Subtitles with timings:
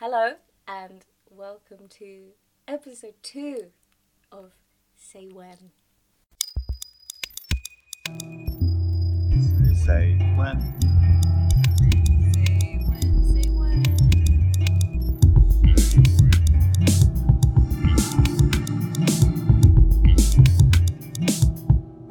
[0.00, 0.34] Hello
[0.68, 2.26] and welcome to
[2.68, 3.72] episode two
[4.30, 4.52] of
[4.94, 5.72] Say When.
[9.74, 10.60] Say when.
[12.22, 13.82] Say when, say when.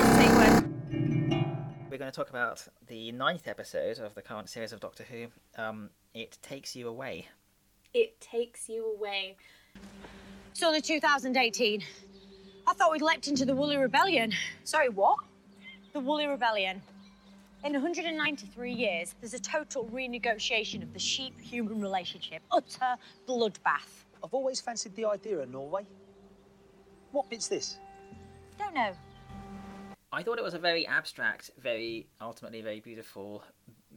[0.01, 1.87] Say when.
[1.89, 5.27] We're going to talk about the ninth episode of the current series of Doctor Who.
[5.57, 7.29] Um, it takes you away.
[7.93, 9.37] It takes you away.
[10.51, 11.83] It's only 2018.
[12.67, 14.33] I thought we'd leapt into the Woolly Rebellion.
[14.63, 15.19] Sorry, what?
[15.93, 16.81] The Woolly Rebellion.
[17.63, 22.41] In 193 years, there's a total renegotiation of the sheep human relationship.
[22.51, 22.95] Utter
[23.27, 24.05] bloodbath.
[24.23, 25.85] I've always fancied the idea of Norway.
[27.11, 27.77] What bit's this?
[28.59, 28.91] Don't know.
[30.11, 33.43] I thought it was a very abstract, very ultimately very beautiful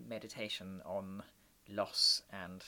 [0.08, 1.22] meditation on
[1.68, 2.64] loss and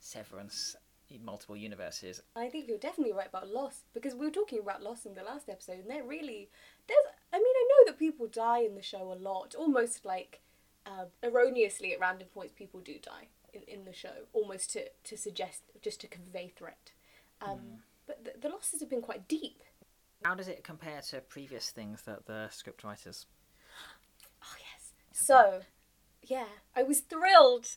[0.00, 0.76] severance
[1.10, 2.20] in multiple universes.
[2.36, 5.22] I think you're definitely right about loss because we were talking about loss in the
[5.22, 6.50] last episode, and there really
[6.86, 6.98] there's.
[7.32, 10.40] I mean, I know that people die in the show a lot, almost like
[10.86, 12.52] uh, erroneously at random points.
[12.54, 16.92] People do die in, in the show, almost to to suggest just to convey threat.
[17.40, 19.62] Um, But the, the losses have been quite deep.
[20.24, 23.26] How does it compare to previous things that the scriptwriters?
[24.40, 24.92] Oh yes.
[25.12, 25.62] So,
[26.22, 26.46] yeah,
[26.76, 27.76] I was thrilled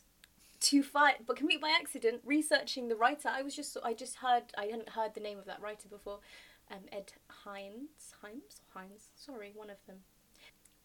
[0.62, 3.28] to find, but complete by accident, researching the writer.
[3.28, 6.20] I was just, I just heard, I hadn't heard the name of that writer before.
[6.70, 9.10] Um, Ed Hines, Himes, Hines.
[9.16, 9.98] Sorry, one of them.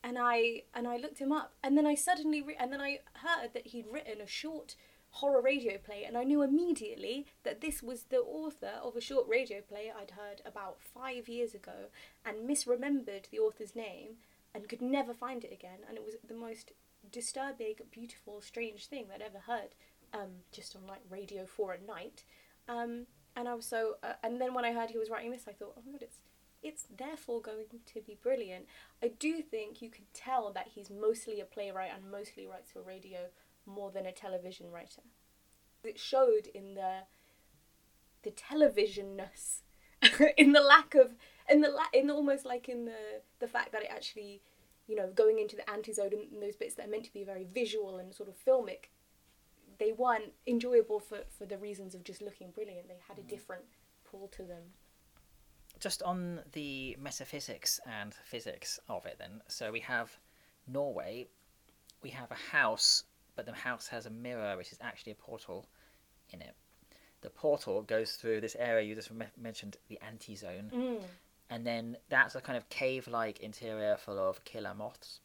[0.03, 2.99] And I and I looked him up, and then I suddenly, re- and then I
[3.13, 4.75] heard that he'd written a short
[5.11, 9.27] horror radio play, and I knew immediately that this was the author of a short
[9.27, 11.89] radio play I'd heard about five years ago,
[12.25, 14.17] and misremembered the author's name,
[14.53, 15.79] and could never find it again.
[15.87, 16.71] And it was the most
[17.17, 19.73] disturbing, beautiful, strange thing that I'd ever heard,
[20.13, 22.23] um, just on like Radio Four at night.
[22.69, 25.47] Um, and I was so, uh, and then when I heard he was writing this,
[25.47, 26.19] I thought, oh my god, it's
[26.61, 28.65] it's therefore going to be brilliant.
[29.01, 32.81] I do think you could tell that he's mostly a playwright and mostly writes for
[32.83, 33.29] radio
[33.65, 35.01] more than a television writer.
[35.83, 37.01] It showed in the
[38.21, 39.61] the televisionness,
[40.37, 41.15] in the lack of,
[41.49, 44.43] in the la- in almost like in the the fact that it actually,
[44.87, 47.23] you know, going into the anti-zone and, and those bits that are meant to be
[47.23, 48.89] very visual and sort of filmic,
[49.79, 52.87] they weren't enjoyable for for the reasons of just looking brilliant.
[52.87, 53.63] They had a different
[54.09, 54.63] pull to them.
[55.79, 59.41] Just on the metaphysics and physics of it, then.
[59.47, 60.17] So we have
[60.67, 61.27] Norway,
[62.01, 63.03] we have a house,
[63.35, 65.67] but the house has a mirror, which is actually a portal
[66.31, 66.55] in it.
[67.21, 71.03] The portal goes through this area you just mentioned, the anti zone, Mm.
[71.49, 75.19] And then that's a kind of cave like interior full of killer moths.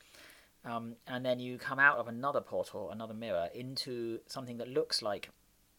[0.64, 5.02] Um, and then you come out of another portal, another mirror, into something that looks
[5.02, 5.28] like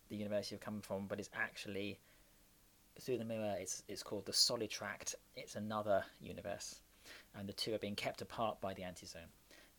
[0.10, 2.00] the universe you've come from, but is actually
[3.00, 3.56] through the mirror.
[3.60, 5.16] It's it's called the Solitract.
[5.36, 6.82] It's another universe,
[7.36, 9.32] and the two are being kept apart by the anti-zone.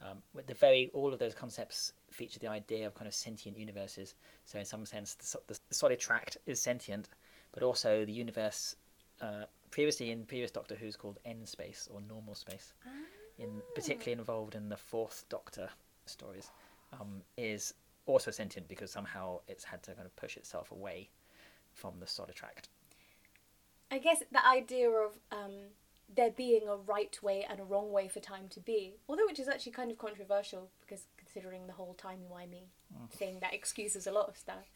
[0.03, 3.59] Um, with the very all of those concepts feature the idea of kind of sentient
[3.59, 4.15] universes.
[4.45, 7.09] So in some sense, the, the Solitract is sentient,
[7.53, 8.77] but also the universe.
[9.21, 12.75] Uh, previously in previous Doctor Who's called N space or normal space,
[13.41, 15.69] in particularly involved in the fourth Doctor
[16.07, 16.53] stories,
[16.93, 17.75] um, is
[18.07, 21.09] also sentient because somehow it's had to kind of push itself away
[21.73, 22.69] from the Solitract.
[23.91, 25.55] I guess the idea of um,
[26.15, 29.41] there being a right way and a wrong way for time to be, although which
[29.41, 32.67] is actually kind of controversial because considering the whole timey wimey
[33.11, 34.71] thing that excuses a lot of stuff.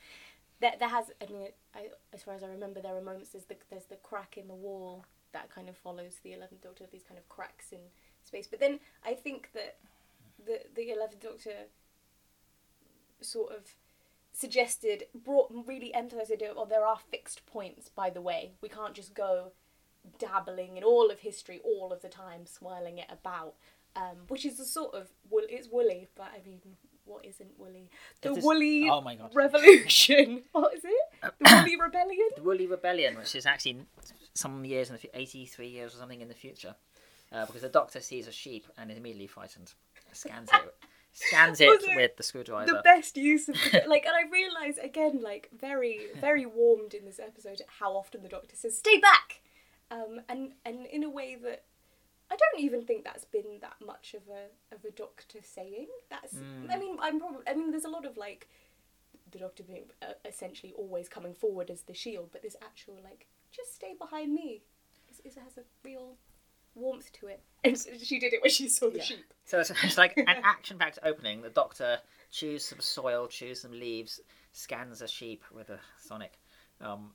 [0.60, 3.30] There, there has, I mean, I, as far as I remember, there are moments.
[3.30, 6.84] There's the there's the crack in the wall that kind of follows the Eleventh Doctor.
[6.90, 7.78] These kind of cracks in
[8.24, 9.76] space, but then I think that
[10.44, 11.52] the the Eleventh Doctor
[13.20, 13.74] sort of
[14.32, 18.52] suggested brought really emphasized the idea of oh, there are fixed points by the way
[18.60, 19.50] we can't just go
[20.18, 23.54] dabbling in all of history all of the time swirling it about
[23.96, 26.60] um, which is a sort of wool it's woolly but i mean
[27.08, 27.90] what isn't woolly?
[28.20, 29.34] The is- woolly oh my God.
[29.34, 30.42] revolution.
[30.52, 31.32] What is it?
[31.40, 32.28] The woolly rebellion?
[32.36, 33.78] The Woolly Rebellion, which is actually
[34.34, 36.74] some years in the 83 years or something in the future,
[37.32, 39.72] uh, because the Doctor sees a sheep and is immediately frightened,
[40.12, 40.74] scans it,
[41.12, 42.70] scans it with the screwdriver.
[42.72, 47.04] the best use of the, like and i realize again like very very warmed in
[47.04, 49.40] this episode how often the doctor says stay back!
[49.90, 51.64] Um and and in a way that
[52.30, 56.36] i don't even think that's been that much of a of a doctor saying that's
[56.70, 58.48] i mean i'm probably i mean there's a lot of like
[59.30, 63.26] the doctor being uh, essentially always coming forward as the shield but this actual like
[63.50, 64.62] just stay behind me
[65.10, 66.16] is, is has a real
[66.74, 67.42] warmth to it.
[67.64, 69.04] And she did it when she saw the Yeah.
[69.04, 69.34] sheep.
[69.44, 71.42] So it's, it's like an action-packed opening.
[71.42, 71.98] The Doctor
[72.30, 74.20] chews some soil, chews some leaves,
[74.52, 76.38] scans a sheep with a sonic.
[76.80, 77.14] Um,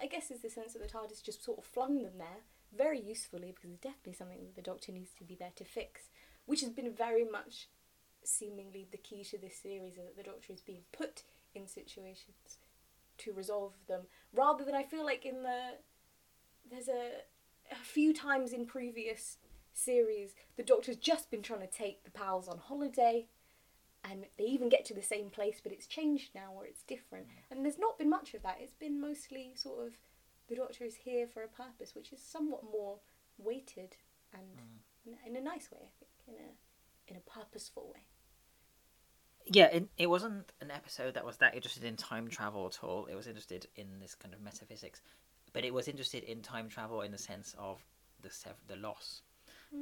[0.00, 2.42] I guess is the sense that the TARDIS just sort of flung them there
[2.76, 6.08] very usefully because it's definitely something that the Doctor needs to be there to fix,
[6.46, 7.68] which has been very much
[8.24, 11.22] seemingly the key to this series is that the Doctor is being put
[11.54, 12.58] in situations
[13.18, 14.02] to resolve them
[14.32, 15.74] rather than I feel like in the
[16.70, 17.22] there's a
[17.70, 19.38] a few times in previous
[19.72, 23.26] series the Doctor's just been trying to take the pals on holiday
[24.04, 27.26] and they even get to the same place but it's changed now or it's different.
[27.26, 27.30] Mm.
[27.50, 28.58] And there's not been much of that.
[28.60, 29.92] It's been mostly sort of
[30.52, 32.98] the doctor is here for a purpose which is somewhat more
[33.38, 33.96] weighted
[34.34, 34.42] and
[35.06, 38.02] in, in a nice way i think in a in a purposeful way
[39.46, 43.06] yeah, it, it wasn't an episode that was that interested in time travel at all.
[43.06, 45.00] It was interested in this kind of metaphysics,
[45.52, 47.82] but it was interested in time travel in the sense of
[48.20, 49.22] the sev- the loss.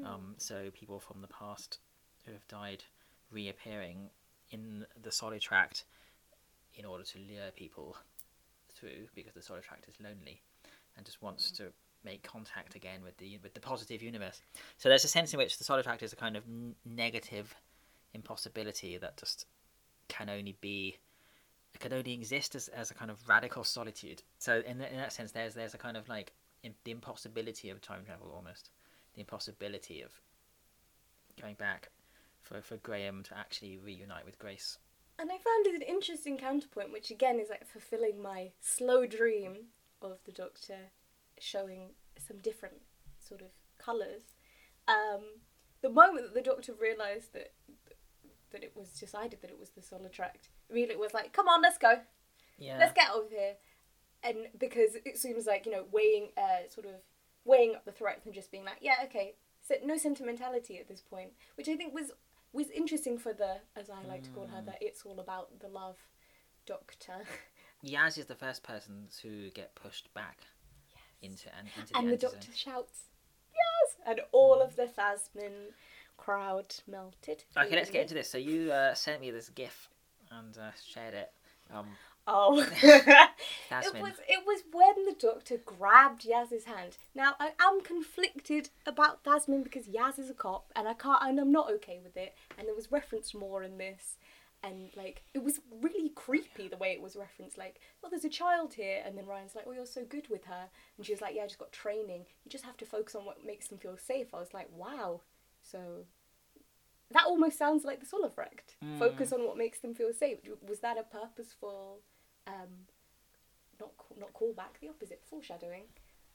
[0.04, 1.78] Um, so people from the past
[2.24, 2.84] who have died
[3.30, 4.08] reappearing
[4.50, 5.82] in the Solitract
[6.74, 7.96] in order to lure people
[8.72, 10.42] through because the Solitract is lonely
[11.00, 11.72] and just wants to
[12.04, 14.42] make contact again with the with the positive universe.
[14.76, 17.54] So there's a sense in which the Solitract is a kind of n- negative
[18.12, 19.46] impossibility that just
[20.08, 20.98] can only be
[21.78, 24.22] can only exist as, as a kind of radical solitude.
[24.38, 26.32] So in, in that sense, there's there's a kind of like
[26.62, 28.68] im- the impossibility of time travel almost,
[29.14, 30.10] the impossibility of
[31.40, 31.88] going back
[32.42, 34.76] for for Graham to actually reunite with Grace.
[35.18, 39.52] and i found it an interesting counterpoint which again is like fulfilling my slow dream
[40.02, 40.90] of the doctor
[41.38, 42.82] showing some different
[43.18, 43.48] sort of
[43.78, 44.34] colours
[44.88, 45.20] um,
[45.82, 47.52] the moment that the doctor realised that
[48.52, 51.78] that it was decided that it was the Solitract immediately was like come on let's
[51.78, 52.00] go.
[52.58, 52.76] Yeah.
[52.78, 53.54] let's get over here.
[54.22, 56.94] And because it seems like you know weighing uh sort of
[57.44, 61.00] weighing up the threat and just being like yeah okay so no sentimentality at this
[61.00, 62.12] point which i think was
[62.52, 65.68] was interesting for the as i like to call her that it's all about the
[65.68, 65.96] love
[66.66, 67.14] doctor
[67.84, 70.38] Yaz is the first person to get pushed back
[71.22, 73.02] into and into and the the doctor shouts
[73.52, 75.52] yes and all of the Thasmin
[76.16, 78.30] crowd melted Okay, let's get into this.
[78.30, 79.88] So you uh, sent me this GIF
[80.30, 81.32] and uh, shared it.
[81.72, 81.86] Um,
[82.26, 86.98] Oh, it was it was when the doctor grabbed Yaz's hand.
[87.14, 91.40] Now I am conflicted about Thasmin because Yaz is a cop, and I can't, and
[91.40, 92.34] I'm not okay with it.
[92.56, 94.16] And there was reference more in this,
[94.62, 97.56] and like it was really creepy the way it was referenced.
[97.58, 100.44] Like, well, there's a child here, and then Ryan's like, "Oh, you're so good with
[100.44, 102.26] her," and she was like, "Yeah, I just got training.
[102.44, 105.22] You just have to focus on what makes them feel safe." I was like, "Wow."
[105.62, 106.04] So
[107.10, 108.98] that almost sounds like the Solitract.
[108.98, 110.38] Focus on what makes them feel safe.
[110.66, 112.00] Was that a purposeful,
[112.46, 112.86] um,
[113.80, 115.84] not ca- not callback, the opposite, foreshadowing?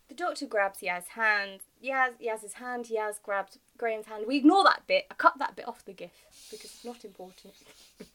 [0.08, 1.62] The doctor grabs Yaz's hand.
[1.84, 2.86] Yaz Yaz's hand.
[2.86, 4.26] Yaz grabs Graham's hand.
[4.28, 5.06] We ignore that bit.
[5.10, 6.12] I cut that bit off the gif
[6.52, 7.54] because it's not important.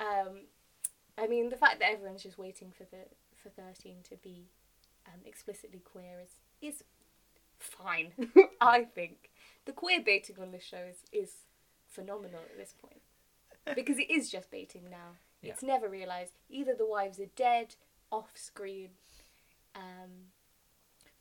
[0.00, 0.46] um,
[1.16, 3.04] I mean, the fact that everyone's just waiting for the
[3.36, 4.48] for thirteen to be
[5.06, 6.30] um, explicitly queer is
[6.60, 6.84] is
[7.58, 8.12] fine.
[8.60, 9.30] I think.
[9.66, 11.32] The queer baiting on this show is is
[11.88, 13.00] phenomenal at this point.
[13.74, 15.16] Because it is just baiting now.
[15.42, 16.32] It's never realised.
[16.50, 17.76] Either the wives are dead
[18.10, 18.90] off screen,
[19.74, 20.30] um,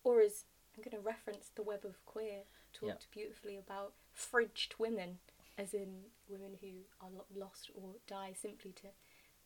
[0.04, 0.46] or as
[0.76, 2.42] I'm going to reference the Web of Queer
[2.74, 5.20] talked beautifully about fridged women,
[5.58, 6.68] as in women who
[7.02, 8.88] are lo- lost or die simply to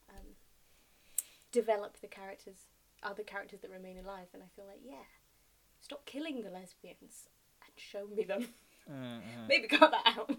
[0.10, 0.26] um,
[1.52, 2.66] develop the characters,
[3.04, 4.28] other characters that remain alive.
[4.34, 5.06] And I feel like, yeah,
[5.82, 7.30] stop killing the lesbians
[7.66, 8.48] and show me them.
[9.50, 10.32] Maybe cut that out.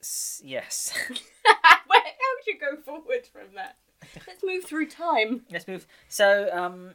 [0.00, 0.92] S- yes.
[1.08, 3.76] Where, how would you go forward from that?
[4.26, 5.42] Let's move through time.
[5.50, 5.86] Let's move.
[6.08, 6.90] So, um,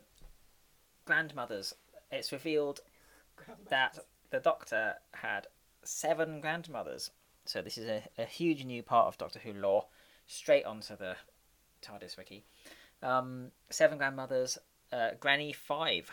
[1.05, 1.73] grandmothers.
[2.11, 2.81] It's revealed
[3.69, 3.99] that
[4.29, 5.47] the Doctor had
[5.83, 7.11] seven grandmothers.
[7.45, 9.85] So this is a, a huge new part of Doctor Who lore.
[10.27, 11.15] Straight onto the
[11.81, 12.45] TARDIS wiki.
[13.01, 14.57] Um, seven grandmothers.
[14.91, 16.09] Uh, Granny five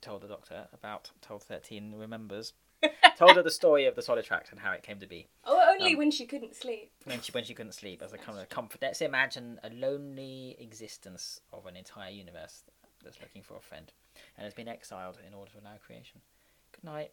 [0.00, 1.10] told the Doctor about.
[1.22, 2.52] Told thirteen remembers.
[3.16, 5.92] told her the story of the Solitract and how it came to be Oh, only
[5.92, 6.92] Um, when she couldn't sleep.
[7.04, 8.82] when she when she couldn't sleep as a kind of comfort.
[8.82, 12.62] Let's imagine a lonely existence of an entire universe
[13.02, 13.90] that's looking for a friend
[14.36, 16.20] and has been exiled in order to allow creation.
[16.72, 17.10] Good night.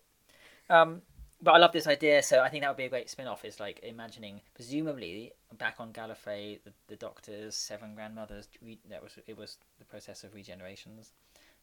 [0.69, 1.01] Um,
[1.41, 3.43] but I love this idea, so I think that would be a great spin-off.
[3.45, 8.47] Is like imagining, presumably, back on Gallifrey, the, the Doctor's seven grandmothers.
[8.63, 11.09] Re- that was it was the process of regenerations.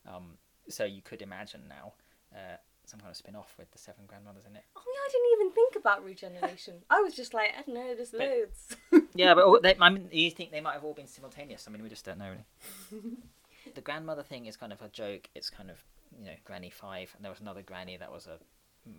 [0.06, 1.92] Um, so you could imagine now
[2.34, 4.64] uh, some kind of spin-off with the seven grandmothers in it.
[4.76, 6.74] Oh, yeah, I didn't even think about regeneration.
[6.90, 8.76] I was just like, I don't know, there's loads.
[9.14, 11.66] Yeah, but all- they, I mean, you think they might have all been simultaneous?
[11.68, 13.02] I mean, we just don't know really.
[13.74, 15.28] the grandmother thing is kind of a joke.
[15.34, 15.76] It's kind of
[16.18, 18.38] you know Granny Five, and there was another Granny that was a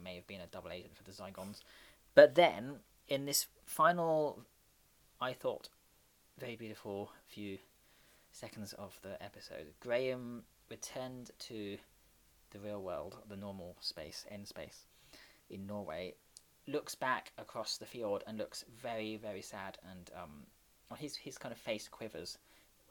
[0.03, 1.61] may have been a double agent for the Zygons.
[2.15, 2.77] But then
[3.07, 4.43] in this final,
[5.19, 5.69] I thought,
[6.37, 7.57] very beautiful few
[8.31, 11.77] seconds of the episode, Graham returned to
[12.51, 14.85] the real world, the normal space, N space,
[15.49, 16.15] in Norway,
[16.67, 21.51] looks back across the field and looks very, very sad, and um, his his kind
[21.51, 22.37] of face quivers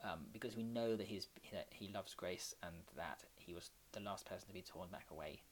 [0.05, 4.01] um, because we know that he's that he loves Grace and that he was the
[4.01, 5.43] last person to be torn back away,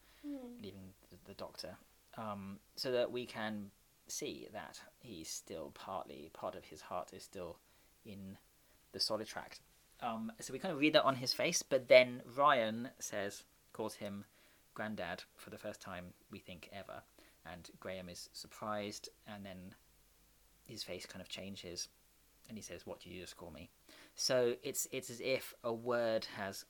[0.62, 1.76] leaving the, the Doctor,
[2.16, 3.70] um, so that we can
[4.08, 7.58] see that he's still partly part of his heart is still
[8.04, 8.36] in
[8.92, 9.60] the Solitract.
[10.00, 13.94] Um, so we kind of read that on his face, but then Ryan says, calls
[13.94, 14.24] him
[14.74, 17.02] granddad for the first time, we think, ever.
[17.50, 19.74] And Graham is surprised, and then
[20.64, 21.88] his face kind of changes,
[22.48, 23.70] and he says, What do you just call me?
[24.14, 26.64] So it's, it's as if a word has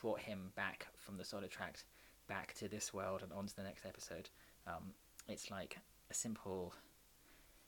[0.00, 1.84] brought him back from the Solitract
[2.28, 4.28] back to this world and on to the next episode.
[4.66, 4.92] Um,
[5.28, 5.78] it's like
[6.10, 6.74] a simple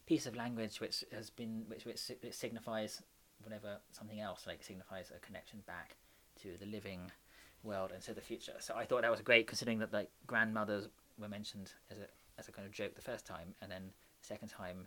[0.07, 3.03] piece of language which has been which, which, signifies
[3.43, 5.97] whatever something else like signifies a connection back
[6.41, 7.01] to the living
[7.63, 10.89] world and to the future so i thought that was great considering that like grandmothers
[11.19, 12.07] were mentioned as a
[12.39, 13.83] as a kind of joke the first time and then
[14.21, 14.87] the second time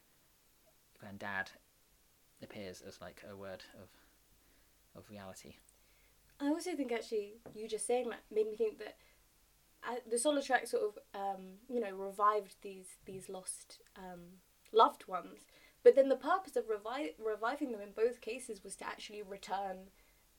[0.99, 1.49] granddad
[2.41, 3.89] appears as like a word of
[4.95, 5.55] of reality
[6.39, 8.97] I also think actually you just saying that made me think that
[9.89, 14.39] uh, the Solitract sort of um, you know revived these these lost um,
[14.71, 15.45] loved ones,
[15.83, 19.89] but then the purpose of revi- reviving them in both cases was to actually return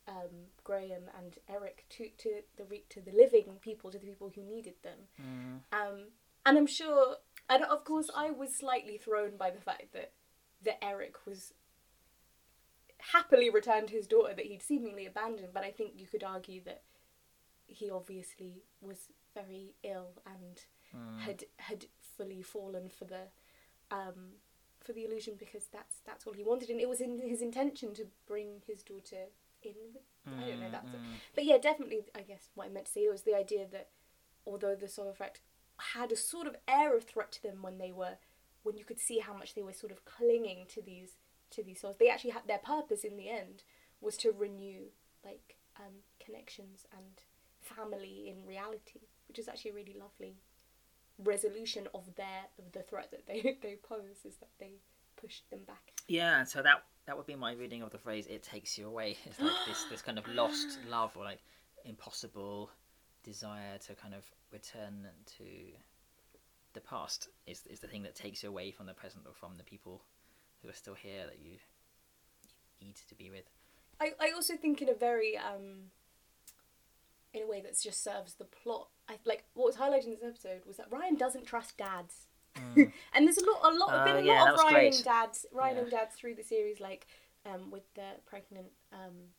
[0.09, 4.31] um, Graham and Eric to to the re- to the living people to the people
[4.35, 4.99] who needed them.
[5.73, 6.07] Um,
[6.47, 7.17] and I'm sure,
[7.49, 10.13] and of course, I was slightly thrown by the fact that
[10.63, 11.53] that Eric was
[13.13, 15.53] happily returned to his daughter that he'd seemingly abandoned.
[15.53, 16.83] But I think you could argue that
[17.67, 20.64] he obviously was very ill and
[21.21, 21.87] had had
[22.17, 23.29] fully fallen for the
[23.91, 24.35] um,
[24.81, 27.95] for the illusion because that's that's all he wanted, and it was in his intention
[27.95, 29.26] to bring his daughter
[29.62, 29.75] in.
[29.93, 30.91] With, I don't know that's,
[31.35, 32.00] but yeah, definitely.
[32.14, 33.88] I guess what I meant to say was the idea that
[34.47, 35.41] although the soul effect
[35.79, 38.17] had a sort of air of threat to them when they were
[38.62, 41.17] when you could see how much they were sort of clinging to these
[41.50, 43.62] to these souls they actually had their purpose in the end
[44.00, 44.85] was to renew
[45.25, 47.23] like um, connections and
[47.61, 50.37] family in reality which is actually a really lovely
[51.19, 54.73] resolution of their of the threat that they they pose is that they
[55.16, 58.43] pushed them back Yeah, so that that would be my reading of the phrase "it
[58.43, 61.43] takes you away." It's like this this kind of lost love or like
[61.85, 62.71] impossible
[63.23, 65.07] desire to kind of return
[65.38, 65.45] to
[66.75, 69.57] the past is is the thing that takes you away from the present or from
[69.57, 70.02] the people
[70.62, 71.52] who are still here that you,
[72.81, 73.45] you need to be with.
[74.00, 75.90] I, I also think in a very um
[77.35, 78.88] in a way that just serves the plot.
[79.09, 82.26] I like what was highlighted in this episode was that Ryan doesn't trust dads.
[82.57, 82.93] and
[83.26, 84.95] there's a lot a lot Oh, been a yeah, lot of Ryan great.
[84.95, 85.83] and dads Ryan Yeah.
[85.83, 87.07] and dads through the series like
[87.45, 89.33] um with the pregnant um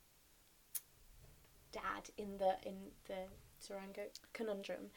[1.72, 2.74] dad in the in
[3.06, 3.24] the
[3.62, 4.90] Tsuranga conundrum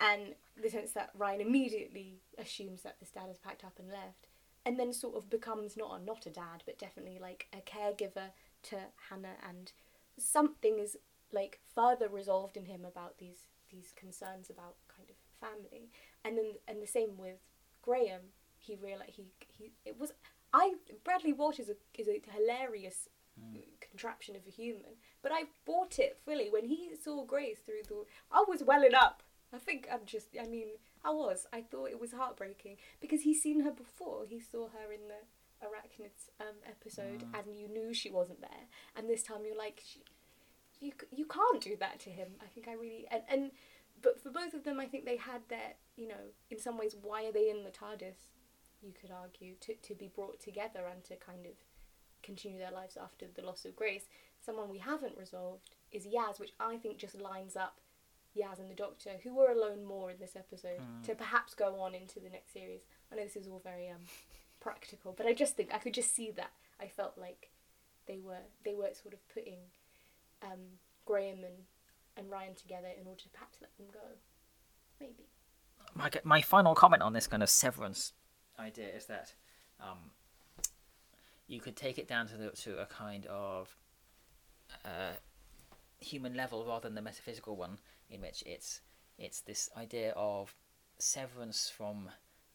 [0.00, 4.28] and the sense that Ryan immediately assumes that this dad has packed up and left
[4.64, 8.30] and then sort of becomes not a not a dad but definitely like a caregiver
[8.64, 8.76] to
[9.08, 9.72] Hannah and
[10.18, 10.96] something is
[11.32, 15.90] like further resolved in him about these these concerns about kind of family.
[16.24, 17.38] And then and the same with
[17.80, 18.32] Graham.
[18.58, 20.12] He realized he he it was
[20.52, 20.74] I
[21.04, 23.08] Bradley Walsh is a is a hilarious
[23.38, 23.56] hmm.
[23.56, 24.96] uh, contraption of a human.
[25.22, 29.22] But I bought it fully when he saw Grace through the I was welling up.
[29.54, 30.68] I think I'm just I mean
[31.04, 31.46] I was.
[31.52, 34.24] I thought it was heartbreaking because he's seen her before.
[34.28, 35.26] He saw her in the
[35.62, 37.38] arachnids um, episode ah.
[37.38, 38.66] and you knew she wasn't there.
[38.96, 40.02] And this time you're like she,
[40.82, 42.28] you you can't do that to him.
[42.42, 43.50] I think I really and and
[44.02, 46.96] but for both of them, I think they had their you know in some ways
[47.00, 48.26] why are they in the TARDIS?
[48.82, 51.52] You could argue to to be brought together and to kind of
[52.22, 54.06] continue their lives after the loss of Grace.
[54.44, 57.80] Someone we haven't resolved is Yaz, which I think just lines up
[58.36, 61.94] Yaz and the Doctor, who were alone more in this episode, to perhaps go on
[61.94, 62.80] into the next series.
[63.10, 64.02] I know this is all very um
[64.60, 66.52] practical, but I just think I could just see that.
[66.80, 67.50] I felt like
[68.08, 69.58] they were they were sort of putting
[70.42, 70.60] um,
[71.04, 71.64] Graham and,
[72.16, 74.00] and Ryan together in order to perhaps let them go.
[75.00, 75.26] Maybe.
[75.94, 78.12] my my final comment on this kind of severance
[78.58, 79.34] idea is that
[79.80, 79.98] um,
[81.48, 83.76] you could take it down to the, to a kind of
[84.84, 85.14] uh,
[86.00, 87.78] human level rather than the metaphysical one,
[88.10, 88.80] in which it's
[89.18, 90.54] it's this idea of
[90.98, 92.08] severance from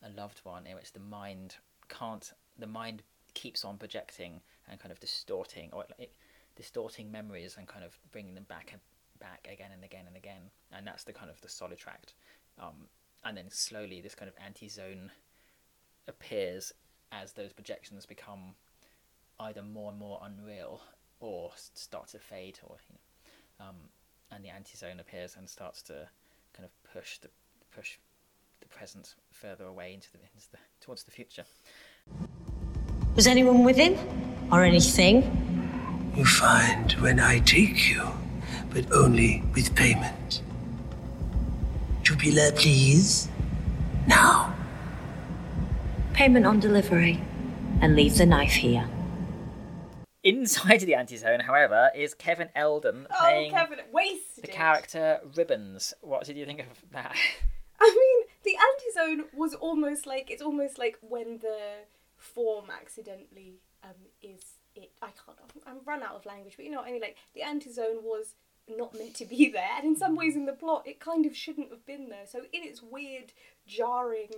[0.03, 1.55] a loved one, in which the mind
[1.89, 3.03] can't the mind
[3.33, 6.11] keeps on projecting and kind of distorting or it,
[6.57, 8.81] distorting memories and kind of bringing them back and
[9.19, 12.13] back again and again and again, and that's the kind of the Solitract.
[12.59, 12.87] Um,
[13.23, 15.11] and then slowly this kind of anti-zone
[16.07, 16.73] appears
[17.11, 18.55] as those projections become
[19.39, 20.81] either more and more unreal
[21.19, 23.75] or start to fade, or you know, um,
[24.31, 26.07] and the anti-zone appears and starts to
[26.53, 27.29] kind of push the
[27.73, 27.97] push
[28.59, 31.45] the present further away into the, into the towards the future.
[33.15, 33.97] Was anyone with him?
[34.51, 35.66] Or anything?
[36.17, 38.01] You find when I take you,
[38.71, 40.41] but only with payment.
[42.01, 43.29] Jubilee, please.
[44.07, 44.55] Now.
[46.13, 47.21] Payment on delivery.
[47.81, 48.89] And leave the knife here.
[50.23, 54.43] Inside the anti-zone, however, is Kevin Eldon Oh, playing Kevin, wasted.
[54.43, 55.93] the character Ribbons.
[56.01, 57.15] What did you think of that?
[57.79, 61.59] I mean, the anti-zone was almost like it's almost like when the
[62.17, 63.91] form accidentally um
[64.23, 64.91] is it.
[65.01, 65.37] I can't.
[65.65, 67.01] I'm run out of language, but you know what I mean.
[67.01, 68.35] Like the anti-zone was
[68.67, 71.35] not meant to be there, and in some ways in the plot, it kind of
[71.35, 72.25] shouldn't have been there.
[72.25, 73.31] So in its weird,
[73.65, 74.29] jarring,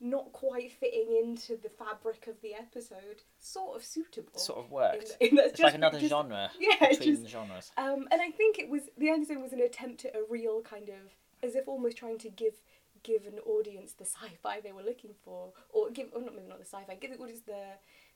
[0.00, 4.38] not quite fitting into the fabric of the episode, sort of suitable.
[4.38, 5.16] Sort of worked.
[5.20, 7.70] In, in It's just- like another just- genre Yeah, between just- genres.
[7.76, 10.88] um, and I think it was the anti-zone was an attempt at a real kind
[10.88, 10.96] of
[11.42, 12.54] as if almost trying to give
[13.02, 16.58] give an audience the sci-fi they were looking for, or give or not maybe not
[16.58, 17.62] the sci-fi, give the audience the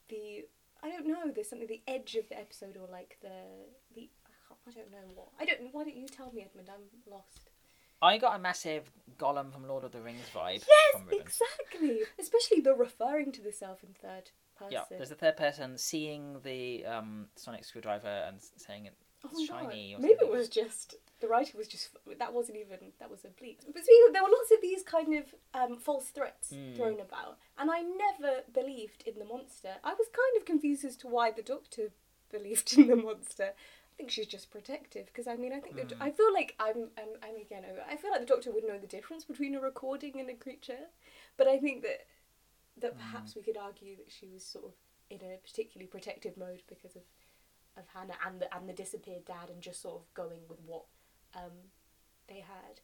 [0.08, 0.46] the
[0.82, 3.28] I don't know, there's something the edge of the episode or like the
[3.94, 4.08] the
[4.50, 7.50] I, I don't know what I don't why don't you tell me Edmund I'm lost.
[8.00, 12.00] I got a massive Gollum from Lord of the Rings vibe Yes, exactly.
[12.18, 14.72] Especially the referring to the self in third person.
[14.72, 18.94] Yeah, there's the third person seeing the um, sonic screwdriver and saying it-
[19.24, 19.64] Oh it's God.
[19.64, 19.96] shiny.
[19.96, 23.28] Or Maybe it was just the writer was just that wasn't even that was a
[23.28, 23.58] bleep.
[23.66, 26.74] But speaking of, there were lots of these kind of um, false threats Hmm.
[26.74, 29.76] thrown about, and I never believed in the monster.
[29.84, 31.90] I was kind of confused as to why the doctor
[32.30, 33.52] believed in the monster.
[33.54, 36.02] I think she's just protective because I mean I think that Hmm.
[36.02, 38.86] I feel like I'm, I'm I'm again I feel like the doctor would know the
[38.86, 40.86] difference between a recording and a creature,
[41.36, 42.06] but I think that
[42.80, 42.98] that Hmm.
[43.00, 44.72] perhaps we could argue that she was sort of
[45.10, 47.02] in a particularly protective mode because of
[47.76, 50.84] of Hannah and the and the disappeared dad and just sort of going with what
[51.38, 51.52] um,
[52.28, 52.80] they had.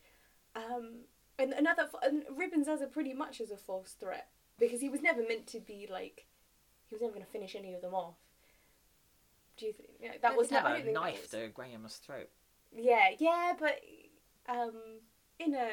[0.56, 1.04] Um,
[1.38, 5.02] and another and Ribbons as a pretty much as a false threat because he was
[5.02, 6.26] never meant to be like
[6.88, 8.14] he was never going to finish any of them off.
[9.56, 12.28] Do you think that was they not, I never don't knife to Graham's throat.
[12.75, 13.80] yeah, yeah, but
[14.49, 14.73] um,
[15.38, 15.69] in a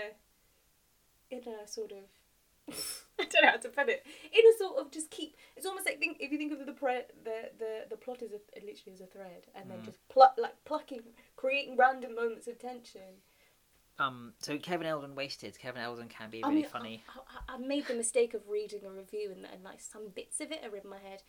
[1.29, 4.05] in a sort of I don't know how to put it.
[4.31, 5.35] In a sort of just keep.
[5.55, 8.31] It's almost like think if you think of the pre, the the the plot is
[8.31, 11.01] a literally as a thread, and then just pluck like plucking,
[11.35, 13.21] creating random moments of tension.
[13.99, 15.57] Um, so Kevin Eldon wasted.
[15.59, 17.03] Kevin Eldon can be I really mean, funny.
[17.09, 20.41] I, I, I made the mistake of reading a review and, and like some bits
[20.41, 21.21] of it are in my head.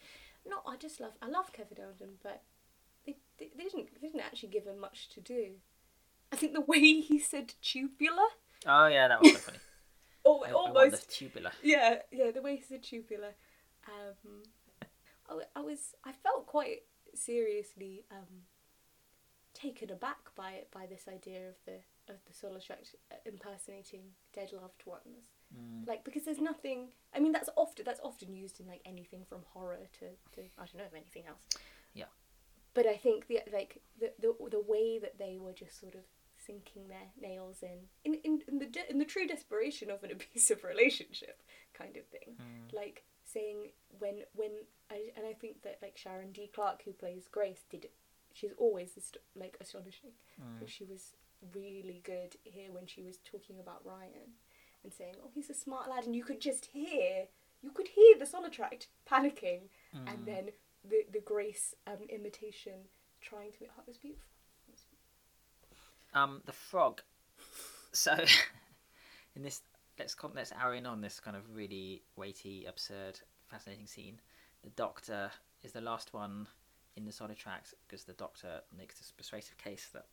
[0.49, 2.42] No, I just love I love Kevin Eldon, but
[3.05, 5.57] they, they, they didn't they didn't actually give him much to do.
[6.33, 8.29] I think the way he said tubular,
[8.66, 9.59] Oh yeah, that was so funny.
[10.25, 11.53] or I, I almost the tubular.
[11.63, 13.35] yeah, yeah, the said tubular.
[13.87, 14.43] Um,
[15.29, 16.83] I, I was, I felt quite
[17.15, 18.45] seriously um,
[19.55, 24.01] taken aback by it, by this idea of the of the Solitract impersonating
[24.35, 25.31] dead loved ones.
[25.87, 26.89] Like because there's nothing.
[27.15, 30.65] I mean, that's often that's often used in like anything from horror to, to I
[30.65, 31.47] don't know anything else.
[31.95, 32.07] Yeah.
[32.75, 36.03] But I think the like the the the way that they were just sort of
[36.47, 37.89] sinking their nails in.
[38.05, 41.43] In in, in the de- in the true desperation of an abusive relationship
[41.75, 42.37] kind of thing.
[42.37, 42.77] Hmm.
[42.77, 44.51] Like saying when when
[44.91, 46.51] I, and I think that like Sharon D.
[46.53, 47.89] Clarke who plays Grace did
[48.33, 48.91] she's always
[49.35, 50.11] like astonishing.
[50.37, 50.59] Hmm.
[50.61, 51.15] But she was
[51.53, 54.37] really good here when she was talking about Ryan
[54.85, 57.27] and saying oh he's a smart lad and you could just hear
[57.63, 59.69] you could hear the Solitract panicking.
[59.93, 60.09] Hmm.
[60.09, 60.49] And then
[60.89, 62.89] the the Grace um, imitation
[63.21, 64.32] trying to make oh, it was beautiful
[66.14, 67.03] Um, the frog.
[67.92, 68.12] So,
[69.37, 69.62] in this,
[69.98, 73.20] let's let's arrow in on this kind of really weighty, absurd,
[73.51, 74.20] fascinating scene.
[74.62, 75.31] The Doctor
[75.62, 76.46] is the last one
[76.96, 80.07] in the Solitracts because the Doctor makes this persuasive case that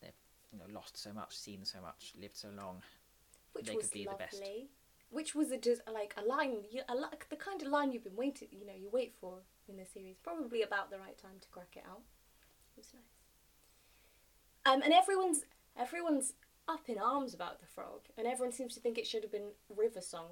[0.00, 0.10] they've
[0.52, 2.82] you know lost so much, seen so much, lived so long.
[3.52, 4.24] which They was could be the lovely.
[4.24, 4.42] best.
[5.10, 6.94] Which was a just like a line, you, a,
[7.30, 10.16] the kind of line you've been waiting, you know, you wait for in the series.
[10.22, 12.02] Probably about the right time to crack it out.
[12.76, 13.25] It was nice.
[14.68, 15.42] Um, and everyone's
[15.78, 16.34] everyone's
[16.68, 19.50] up in arms about the frog, and everyone seems to think it should have been
[19.74, 20.30] River Song.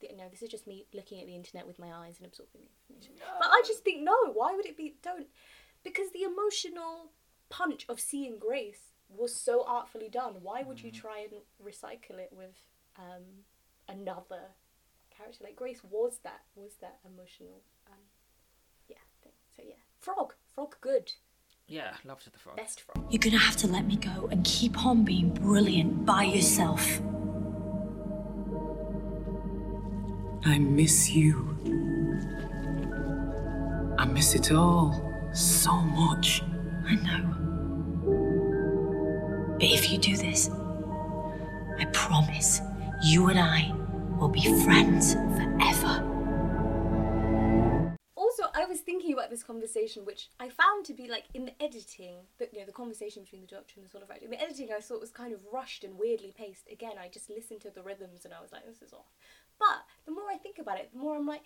[0.00, 2.62] The- No, this is just me looking at the internet with my eyes and absorbing
[2.62, 3.14] the information.
[3.38, 4.16] But I just think no.
[4.32, 4.96] Why would it be?
[5.02, 5.26] Don't
[5.84, 7.12] because the emotional
[7.50, 10.34] punch of seeing Grace was so artfully done.
[10.42, 12.56] Why would you try and recycle it with
[12.98, 13.44] um,
[13.88, 14.54] another
[15.16, 15.44] character?
[15.44, 18.02] Like Grace was that was that emotional, um,
[18.88, 19.32] yeah thing.
[19.56, 21.12] So yeah, frog, frog, good,
[21.70, 22.56] Yeah, loved it the frog.
[22.56, 23.04] best frog.
[23.10, 27.00] You're gonna have to let me go and keep on being brilliant by yourself.
[30.46, 31.56] I miss you.
[33.98, 34.94] I miss it all
[35.34, 36.42] so much.
[36.86, 37.34] I know.
[39.60, 40.48] But if you do this,
[41.78, 42.62] I promise
[43.04, 43.74] you and I
[44.18, 46.07] will be friends forever.
[49.30, 52.72] This conversation, which I found to be like in the editing, the, you know, the
[52.72, 54.22] conversation between the Doctor and the Soul of Right.
[54.22, 56.68] In the editing, I thought was kind of rushed and weirdly paced.
[56.70, 59.12] Again, I just listened to the rhythms and I was like, this is off.
[59.58, 61.42] But the more I think about it, the more I'm like,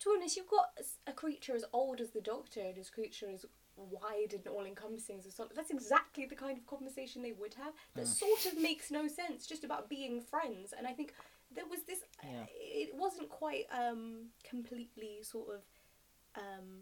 [0.00, 0.70] to be honest, you've got
[1.06, 3.46] a creature as old as the Doctor and his creature as
[3.76, 5.48] wide and all encompassing as the Soul.
[5.54, 7.72] That's exactly the kind of conversation they would have.
[7.94, 10.74] That sort of makes no sense, just about being friends.
[10.76, 11.14] And I think
[11.54, 12.00] there was this.
[12.22, 12.44] Yeah.
[12.48, 15.60] It wasn't quite um, completely sort of
[16.36, 16.80] um,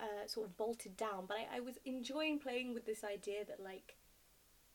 [0.00, 3.60] uh, sort of bolted down, but I, I was enjoying playing with this idea that
[3.60, 3.96] like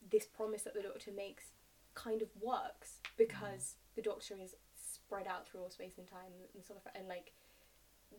[0.09, 1.51] this promise that the Doctor makes
[1.93, 6.63] kind of works because the Doctor is spread out through all space and time and
[6.63, 7.33] sort of and like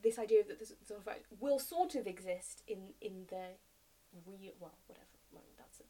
[0.03, 1.09] this idea that this sort of
[1.39, 3.57] will sort of exist in in the
[4.27, 5.85] real well whatever well, that's a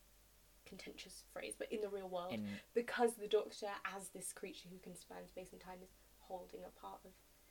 [0.68, 4.78] contentious phrase but in the real world In because the Doctor as this creature who
[4.78, 7.10] can span space and time is holding a part of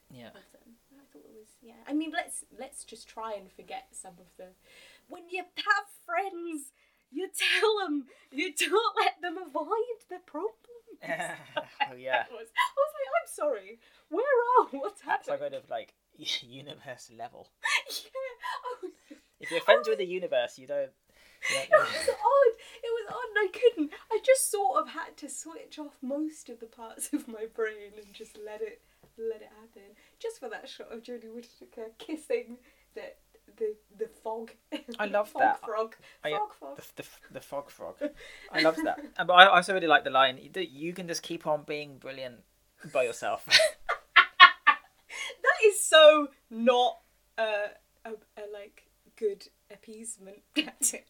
[0.09, 0.29] yeah.
[0.29, 0.41] I
[1.11, 1.81] thought it was yeah.
[1.87, 4.47] I mean, let's let's just try and forget some of the.
[5.07, 6.71] When you have friends,
[7.11, 8.05] you tell them.
[8.31, 10.53] You don't let them avoid the problem.
[11.03, 12.25] oh yeah.
[12.29, 13.79] I was, I was like, I'm sorry.
[14.09, 15.51] Where are what's That's a happening?
[15.51, 15.93] kind of like
[16.41, 17.49] universe level.
[17.89, 18.83] yeah.
[18.83, 18.91] Was,
[19.39, 20.03] If you're friends with oh.
[20.03, 20.91] the universe, you don't.
[21.49, 22.53] You it was odd.
[22.83, 23.91] It was odd, and I couldn't.
[24.11, 27.93] I just sort of had to switch off most of the parts of my brain
[27.95, 28.81] and just let it
[29.19, 29.95] let it happen.
[30.19, 32.57] Just for that shot of Jodie Whittaker kissing
[32.95, 33.01] the
[33.57, 34.51] the the fog.
[34.99, 35.61] I love fog that.
[35.61, 35.95] Frog.
[36.23, 36.77] I- Frog frog.
[36.77, 37.95] the, the, the fog frog.
[38.51, 38.99] I love that.
[39.17, 41.97] And, but I also really like the line that you can just keep on being
[41.97, 42.41] brilliant
[42.93, 43.47] by yourself.
[45.41, 46.99] That is so not
[47.37, 47.67] uh,
[48.05, 48.83] a, a like
[49.17, 51.07] good appeasement tactic.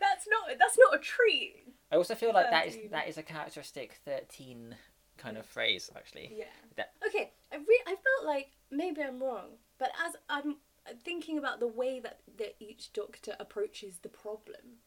[0.00, 1.64] that's not that's not a treat.
[1.90, 4.76] I also feel like that is that is a characteristic thirteen
[5.16, 6.32] kind of phrase actually.
[6.34, 6.44] Yeah.
[6.76, 10.56] That Okay, I re- I felt like maybe I'm wrong, but as I'm
[11.04, 14.80] thinking about the way that, that each doctor approaches the problem,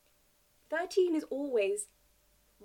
[0.69, 1.87] thirteen is always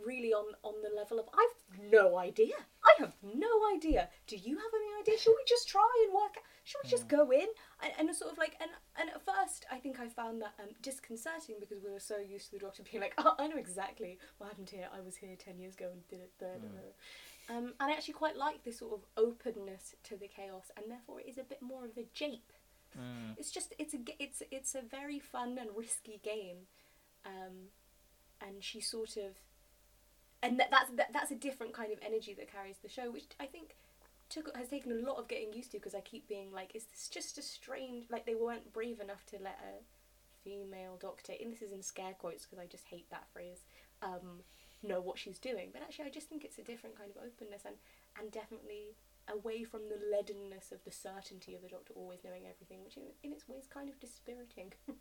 [0.05, 2.55] really on on the level of I've no idea.
[2.85, 4.09] I have no idea.
[4.27, 5.19] Do you have any idea?
[5.19, 6.37] Should we just try and work?
[6.65, 7.47] Should we just go in
[7.83, 10.55] and, and it's sort of like and and at first I think I found that
[10.61, 13.57] um, disconcerting because we were so used to the doctor being like, oh, I know
[13.57, 14.89] exactly what happened here.
[14.93, 16.33] I was here ten years ago and did it.
[16.39, 16.47] Da.
[17.49, 21.21] Um, and I actually quite like this sort of openness to the chaos, and therefore
[21.21, 22.53] it is a bit more of a jape.
[23.37, 26.69] It's just it's a it's it's a very fun and risky game,
[27.27, 27.71] um,
[28.41, 29.33] and she sort of,
[30.43, 33.27] and that, that's that, that's a different kind of energy that carries the show, which
[33.41, 33.75] I think
[34.31, 36.85] took has taken a lot of getting used to because I keep being like, is
[36.85, 39.83] this just a strange like they weren't brave enough to let a
[40.45, 43.65] female doctor, and this is in scare quotes because I just hate that phrase,
[44.03, 44.43] um,
[44.85, 45.71] know what she's doing.
[45.73, 47.77] But actually, I just think it's a different kind of openness and
[48.19, 48.97] and definitely
[49.29, 53.05] away from the leadenness of the certainty of the doctor always knowing everything, which in,
[53.23, 54.73] in its way is kind of dispiriting.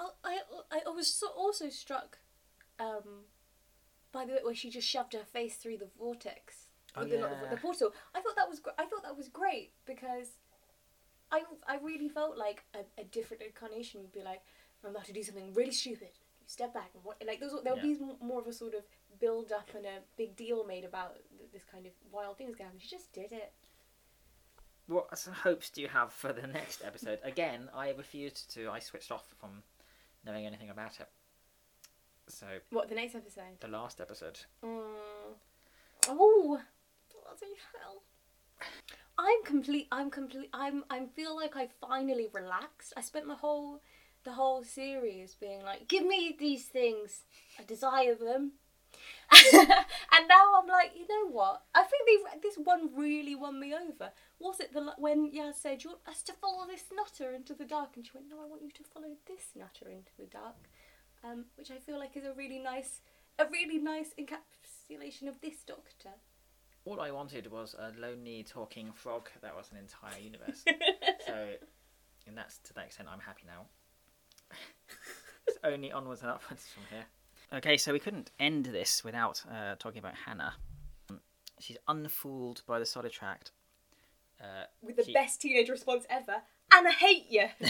[0.00, 0.38] Oh, I,
[0.70, 2.18] I, I was so also struck
[2.78, 3.24] um,
[4.12, 7.28] by the bit where she just shoved her face through the vortex Oh, with the,
[7.50, 7.92] the portal.
[8.14, 10.38] I thought that was gr- I thought that was great because
[11.30, 14.42] I, I really felt like a, a different incarnation would be like
[14.84, 16.10] I'm about to do something really stupid.
[16.50, 17.94] Step back and what like there's there'll Yeah.
[17.94, 18.82] be more of a sort of
[19.20, 22.70] build up and a big deal made about th- this kind of wild things going.
[22.78, 23.52] She just did it.
[24.86, 25.06] what
[25.42, 27.18] hopes do you have for the next episode?
[27.22, 28.70] Again, I refused to.
[28.70, 29.62] I switched off from
[30.24, 31.08] knowing anything about it.
[32.28, 33.60] So What the next episode?
[33.60, 34.40] the last episode.
[34.64, 35.34] Mm.
[36.08, 36.60] Oh,
[37.12, 38.02] bloody hell!
[39.18, 39.88] I'm complete.
[39.92, 40.48] I'm complete.
[40.54, 40.84] I'm.
[40.88, 42.94] I feel like I finally relaxed.
[42.96, 43.82] I spent the whole,
[44.24, 47.24] the whole series being like, "Give me these things.
[47.58, 48.52] I desire them."
[49.52, 51.62] and now I'm like, you know what?
[51.74, 54.10] I think this one really won me over.
[54.38, 57.66] Was it the when Yaz said, "You want us to follow this nutter into the
[57.66, 60.68] dark?" and she went, "No, I want you to follow this nutter into the dark,"
[61.22, 63.02] um, which I feel like is a really nice,
[63.38, 66.14] a really nice encapsulation of this Doctor.
[66.84, 70.64] All I wanted was a lonely talking frog that was an entire universe.
[71.26, 71.48] so,
[72.26, 73.66] and that's to that extent, I'm happy now.
[75.46, 77.06] It's only onwards and upwards from here.
[77.58, 80.54] Okay, so we couldn't end this without uh, talking about Hannah.
[81.58, 83.50] She's unfooled by the Solitract.
[84.40, 86.42] Uh, With the she- best teenage response ever,
[86.74, 87.46] and I hate you.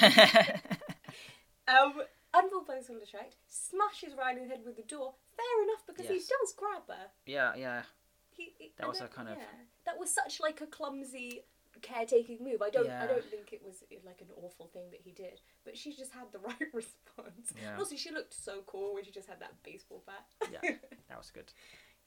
[1.69, 1.95] um,
[2.35, 5.15] unfold by the Solitract, smashes Riley's head with the door.
[5.37, 7.07] Fair enough because he does grab her.
[7.27, 7.83] yeah, yeah.
[8.31, 9.39] he, he- That was a kind of-
[9.87, 11.45] that was such like a clumsy
[11.83, 12.63] caretaking move.
[12.63, 15.77] I don't I don't think it was like an awful thing that he did, but
[15.77, 17.53] she just had the right response.
[17.61, 17.77] Yeah.
[17.79, 20.25] Also, she looked so cool when she just had that baseball bat.
[20.53, 20.61] Yeah,
[21.09, 21.53] that was good.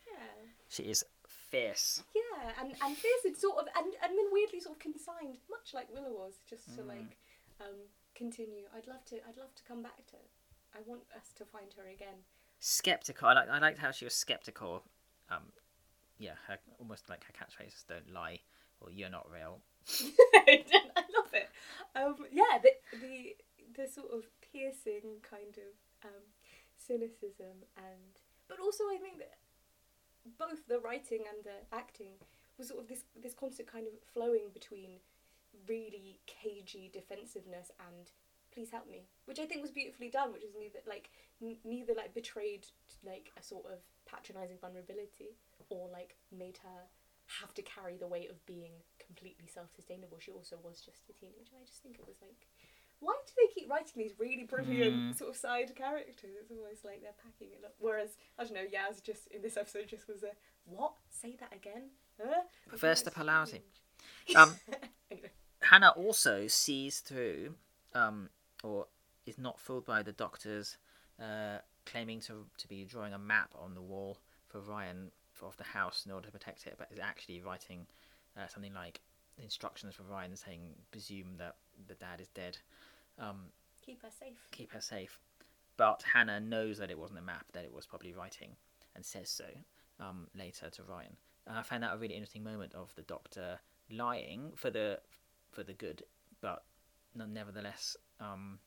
[0.08, 0.24] yeah.
[0.70, 2.04] She is fierce.
[2.16, 5.74] Yeah, and and this is sort of and and then weirdly sort of consigned, much
[5.74, 6.76] like Willow was, just Mm.
[6.78, 7.18] to like
[7.60, 7.76] um
[8.16, 8.66] continue.
[8.76, 9.16] I'd love to.
[9.28, 10.18] I'd love to come back to.
[10.74, 12.24] I want us to find her again.
[12.60, 13.28] Skeptical.
[13.28, 13.50] I like.
[13.50, 14.84] I liked how she was skeptical.
[15.30, 15.52] Um,
[16.20, 18.40] yeah, her, almost like her catchphrases "Don't lie"
[18.82, 19.60] or "You're not real."
[20.48, 20.64] I
[21.16, 21.50] love it.
[21.96, 23.36] Um, yeah, the, the
[23.76, 26.24] the sort of piercing kind of um,
[26.78, 28.14] cynicism and,
[28.50, 29.38] but also I think that
[30.38, 32.20] both the writing and the acting
[32.58, 35.00] was sort of this this constant kind of flowing between
[35.68, 38.12] really cagey defensiveness and
[38.54, 41.10] please help me, which I think was beautifully done, which is neither like
[41.42, 42.68] n- neither like betrayed
[43.06, 45.38] like a sort of patronizing vulnerability
[45.70, 46.82] or like made her
[47.40, 48.72] have to carry the weight of being
[49.06, 50.18] completely self-sustainable.
[50.20, 51.56] She also was just a teenager.
[51.62, 52.48] I just think it was like,
[53.00, 56.36] why do they keep writing these really brilliant sort of side characters?
[56.40, 57.74] It's almost like they're packing it up.
[57.80, 60.32] Whereas I don't know, Yaz just in this episode just was a
[60.66, 60.94] what?
[61.10, 61.90] Say that again?
[62.22, 62.42] Huh?
[62.80, 63.62] That's Palauti.
[64.26, 64.36] strange.
[64.36, 64.56] Um,
[65.12, 65.32] Anyway.
[65.62, 67.56] Hannah also sees through,
[67.94, 68.30] um,
[68.64, 68.88] or
[69.26, 70.78] is not fooled by the doctors
[71.20, 75.12] uh, claiming to to be drawing a map on the wall for Ryan
[75.44, 77.86] of the house in order to protect it, but is actually writing
[78.38, 79.02] uh, something like
[79.38, 81.56] instructions for Ryan saying, "Presume that
[81.88, 82.58] the dad is dead,
[83.20, 83.52] um,
[83.86, 84.48] Keep her safe.
[84.52, 85.20] keep her safe."
[85.78, 88.56] But Hannah knows that it wasn't a map; that it was probably writing,
[88.96, 89.46] and says so
[90.00, 91.16] um, later to Ryan.
[91.48, 95.00] And I found that a really interesting moment of the doctor lying for the
[95.52, 96.04] for the good,
[96.40, 96.64] but
[97.16, 98.60] nevertheless, um,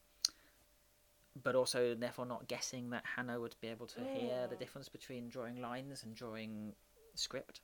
[1.42, 4.58] but also therefore not guessing that Hannah would be able to hear the Mm.
[4.58, 6.74] difference between drawing lines and drawing
[7.14, 7.60] script.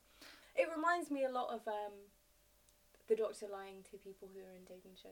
[0.56, 1.92] It reminds me a lot of um,
[3.08, 5.10] the Doctor lying to people who are in danger,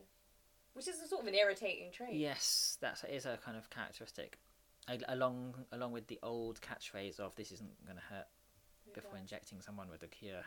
[0.73, 2.13] which is a sort of an irritating trait.
[2.15, 4.37] Yes, that is a kind of characteristic,
[4.87, 8.27] A- along along with the old catchphrase of "This isn't going to hurt"
[8.93, 10.43] before injecting someone with a cure.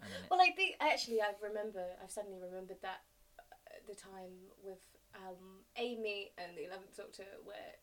[0.00, 1.84] And then it, Well, I think actually I remember.
[2.02, 3.02] I've suddenly remembered that
[3.38, 3.42] uh,
[3.88, 4.80] the time with
[5.14, 7.76] um, Amy and the Eleventh Doctor, where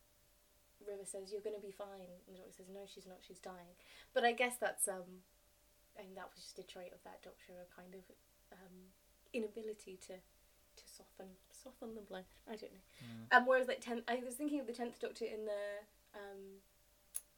[0.86, 3.40] River says you're going to be fine, and the Doctor says no, she's not, she's
[3.40, 3.76] dying.
[4.14, 5.24] But I guess that's um,
[6.00, 8.04] and that was just a trait of that Doctor, a kind of
[8.56, 8.76] um,
[9.34, 12.24] inability to to soften soften the blow.
[12.48, 12.86] I don't know.
[13.36, 15.84] Um, whereas like ten, I was thinking of the tenth Doctor in the
[16.16, 16.64] um,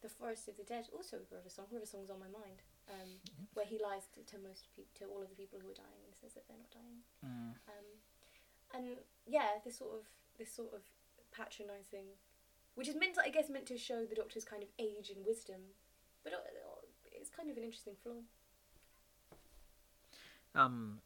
[0.02, 1.66] the Forest of the Dead, also with River Song.
[1.72, 2.62] River Song's on my mind.
[2.90, 3.24] Um,
[3.54, 6.02] where he lies to, to most people, to all of the people who are dying,
[6.04, 7.00] and says that they're not dying.
[7.24, 7.56] Mm.
[7.72, 7.88] Um,
[8.76, 8.86] and
[9.28, 10.06] yeah, this sort of
[10.38, 10.82] this sort of
[11.32, 12.06] patronising,
[12.76, 15.62] which is meant, I guess, meant to show the Doctor's kind of age and wisdom,
[16.24, 16.38] but uh,
[17.12, 18.14] it's kind of an interesting flaw.
[20.56, 21.00] um,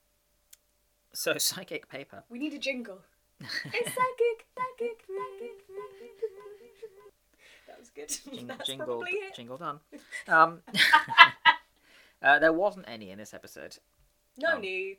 [1.13, 2.23] so psychic paper.
[2.29, 2.99] We need a jingle.
[3.39, 6.21] it's psychic, psychic, psychic, psychic.
[7.67, 8.09] That was good.
[8.33, 9.35] Jing- That's jingle, probably it.
[9.35, 9.79] jingle done.
[10.27, 10.61] Um,
[12.21, 13.77] uh, there wasn't any in this episode,
[14.37, 14.97] No um, need.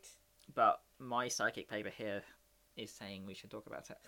[0.54, 2.22] but my psychic paper here
[2.76, 3.98] is saying we should talk about it.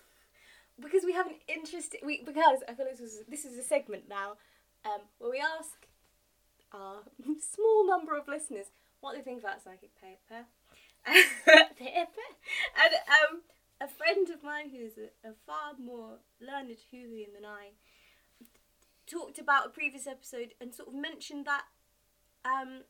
[0.81, 3.63] because we have an interesting we because I feel like this is this is a
[3.63, 4.37] segment now
[4.85, 5.87] um, where we ask
[6.73, 6.99] our
[7.55, 8.67] small number of listeners
[9.01, 10.45] what they think about psychic paper.
[11.79, 12.27] paper.
[12.83, 13.41] And um,
[13.81, 17.71] a friend of mine who's a, a far more learned Whovian than I
[19.07, 21.65] talked about a previous episode and sort of mentioned that
[22.45, 22.83] um,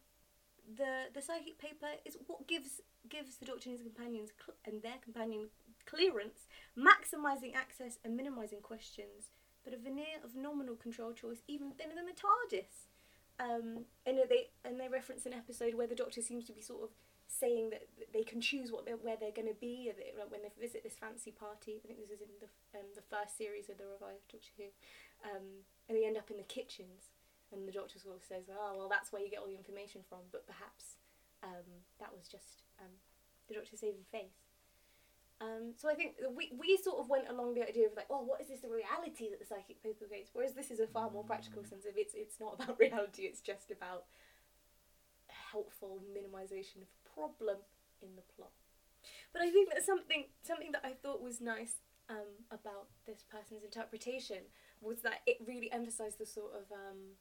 [0.77, 4.83] the the psychic paper is what gives gives the Doctor and his companions cl- and
[4.83, 5.49] their companion
[5.89, 6.47] clearance,
[6.77, 9.33] maximising access and minimising questions,
[9.65, 12.89] but a veneer of nominal control choice even thinner than the TARDIS.
[13.41, 16.83] Um, and they and they reference an episode where the Doctor seems to be sort
[16.83, 16.91] of
[17.29, 19.93] saying that they can choose what they're, where they're going to be
[20.29, 21.79] when they visit this fancy party.
[21.79, 24.69] I think this is in the um, the first series of the revived Doctor Who,
[25.23, 27.15] um, and they end up in the kitchens.
[27.49, 30.03] And the doctor sort of says, "Oh, well, that's where you get all the information
[30.05, 30.99] from." But perhaps
[31.41, 32.93] um, that was just um,
[33.47, 34.48] the doctor saving face.
[35.41, 38.23] Um, so I think we we sort of went along the idea of like, oh,
[38.23, 40.31] what is this the reality that the psychic paper creates?
[40.33, 43.23] Whereas this is a far more practical sense of it's it's not about reality.
[43.23, 44.05] It's just about
[45.29, 47.59] helpful minimization of problem
[48.03, 48.51] in the plot.
[49.33, 51.77] But I think that something something that I thought was nice
[52.11, 54.39] um, about this person's interpretation
[54.81, 57.15] was that it really emphasized the sort of um,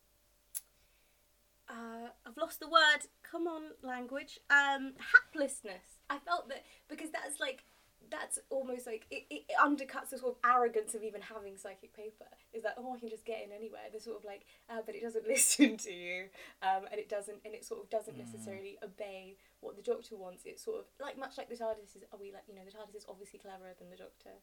[1.69, 3.05] uh, I've lost the word.
[3.23, 4.39] Come on, language.
[4.49, 5.99] Um, haplessness.
[6.09, 7.63] I felt that because that's like
[8.09, 12.27] that's almost like it, it undercuts the sort of arrogance of even having psychic paper.
[12.53, 13.87] Is that oh I can just get in anywhere?
[13.91, 17.39] They're sort of like uh, but it doesn't listen to you, um, and it doesn't
[17.45, 20.43] and it sort of doesn't necessarily obey what the Doctor wants.
[20.45, 22.03] It's sort of like much like the TARDIS is.
[22.11, 24.39] Are we like you know the TARDIS is obviously cleverer than the Doctor,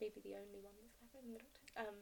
[0.00, 1.64] maybe the only one that's cleverer than the Doctor.
[1.78, 1.98] Um,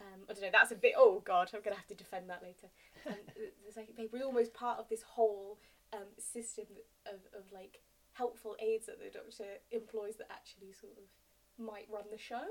[0.00, 0.52] um, I don't know.
[0.52, 0.94] That's a bit.
[0.96, 2.68] Oh God, I'm gonna have to defend that later.
[3.06, 5.58] Um, the, the psychic paper is almost part of this whole
[5.92, 6.66] um, system
[7.06, 7.80] of, of like
[8.14, 12.42] helpful aids that the Doctor employs that actually sort of might run the show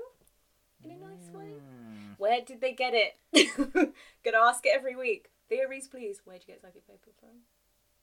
[0.84, 1.54] in a nice way.
[1.54, 2.18] Mm.
[2.18, 3.16] Where did they get it?
[4.24, 5.30] gonna ask it every week.
[5.48, 6.20] Theories, please.
[6.24, 7.30] Where'd you get psychic paper from?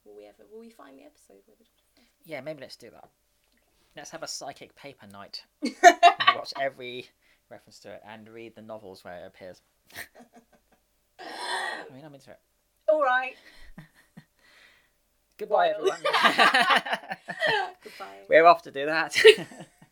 [0.06, 0.44] Will we ever?
[0.52, 2.10] Will we find the episode where the Doctor?
[2.26, 3.10] Yeah, maybe let's do that.
[3.96, 5.44] Let's have a psychic paper night.
[6.36, 7.10] Watch every
[7.50, 9.62] reference to it and read the novels where it appears.
[11.20, 12.40] I mean, I'm into it.
[12.88, 13.36] All right.
[15.40, 15.98] Goodbye, everyone.
[17.82, 18.26] Goodbye.
[18.28, 19.14] We're off to do that.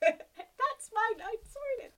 [0.01, 1.93] That's my night sorted.